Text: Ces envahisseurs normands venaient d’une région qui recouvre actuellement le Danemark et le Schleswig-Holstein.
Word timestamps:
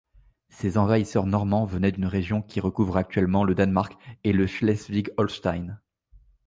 Ces 0.49 0.79
envahisseurs 0.79 1.27
normands 1.27 1.65
venaient 1.65 1.91
d’une 1.91 2.07
région 2.07 2.41
qui 2.41 2.59
recouvre 2.59 2.97
actuellement 2.97 3.43
le 3.43 3.53
Danemark 3.53 3.93
et 4.23 4.33
le 4.33 4.47
Schleswig-Holstein. 4.47 5.79